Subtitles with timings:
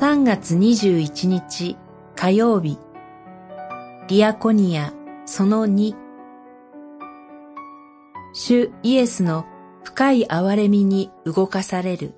[0.00, 1.76] 3月21日
[2.16, 2.78] 火曜日。
[4.08, 4.94] ディアコニア
[5.26, 5.94] その2
[8.32, 9.44] 主イエスの
[9.84, 12.14] 深い憐れみに動かされる。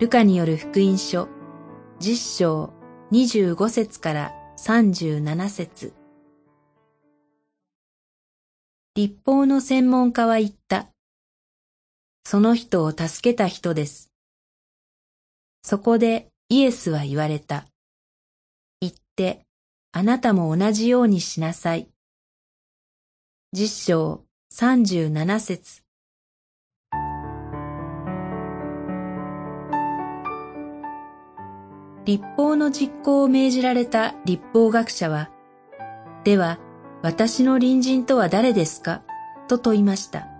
[0.00, 1.28] ルカによる福音書
[2.00, 2.72] 10章
[3.12, 5.92] 25節から37節。
[8.96, 10.89] 立法の専門家は言った。
[12.30, 14.12] その人を助けた人です。
[15.64, 17.66] そこでイエスは言われた。
[18.80, 19.40] 言って、
[19.90, 21.88] あなたも同じようにしなさい。
[23.52, 24.22] 実章
[24.54, 25.82] 37節
[32.04, 35.30] 立法の実行を命じられた立法学者は、
[36.22, 36.60] では、
[37.02, 39.02] 私の隣人とは誰ですか？
[39.48, 40.39] と問いました。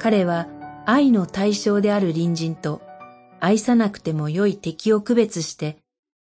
[0.00, 0.48] 彼は
[0.86, 2.80] 愛の対象である隣人と
[3.38, 5.76] 愛さなくても良い敵を区別して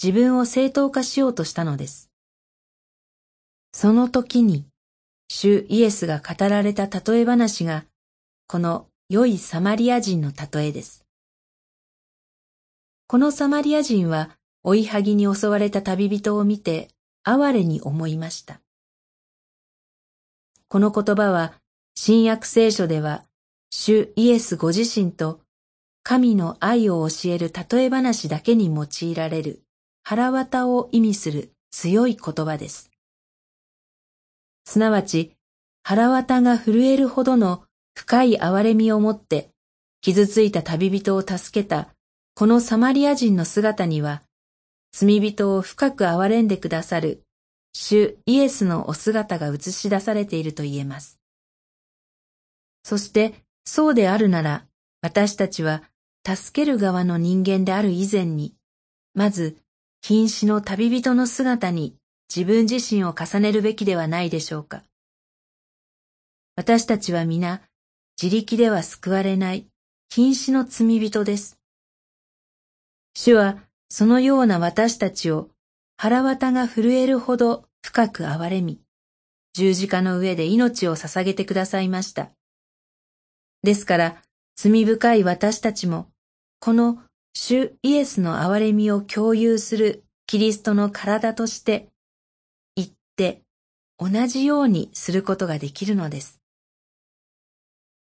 [0.00, 2.08] 自分を正当化しようとしたのです。
[3.72, 4.64] その時に
[5.26, 7.84] 主イエスが語られた例え話が
[8.46, 11.04] この良いサマリア人の例えです。
[13.08, 14.30] このサマリア人は
[14.62, 16.90] 追いはぎに襲われた旅人を見て
[17.24, 18.60] 哀れに思いました。
[20.68, 21.54] この言葉は
[21.96, 23.24] 新約聖書では
[23.76, 25.40] 主イエスご自身と
[26.04, 29.64] 神の愛を教える例え話だけに用いられる
[30.04, 32.92] 腹渡を意味する強い言葉です。
[34.64, 35.34] すなわち
[35.82, 37.64] 腹渡が震えるほどの
[37.96, 39.50] 深い憐れみをもって
[40.02, 41.88] 傷ついた旅人を助けた
[42.36, 44.22] このサマリア人の姿には
[44.92, 47.24] 罪人を深く憐れんでくださる
[47.72, 51.18] 主イエスのお姿が映し出されていると言えます。
[52.84, 54.66] そしてそうであるなら
[55.00, 55.82] 私たちは
[56.26, 58.54] 助ける側の人間である以前に、
[59.14, 59.58] まず
[60.02, 61.96] 瀕死の旅人の姿に
[62.34, 64.82] 自分自身を重ねるべきではないでしょうか。
[66.56, 67.62] 私たちは皆
[68.20, 69.66] 自力では救われない
[70.08, 71.58] 瀕死の罪人です。
[73.14, 73.58] 主は
[73.88, 75.50] そのような私たちを
[75.96, 78.80] 腹渡が震えるほど深く憐れみ、
[79.52, 82.30] 十字架の上で命を捧げてくださいました。
[83.64, 84.22] ですから、
[84.56, 86.06] 罪深い私たちも、
[86.60, 87.02] この
[87.32, 91.88] 主イエスの憐れみを共有するキリストの体として、
[92.76, 93.40] 言って
[93.98, 96.40] 同じようにすることができるのです。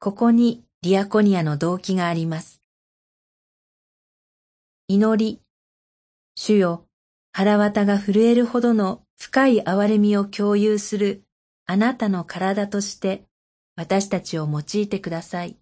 [0.00, 2.62] ここにディアコニアの動機があります。
[4.88, 5.40] 祈り、
[6.34, 6.86] 主よ、
[7.30, 11.24] 腹渡が震えるほどの深い憐れみを共有する
[11.66, 13.24] あなたの体として
[13.76, 15.61] 私たちを用いてください。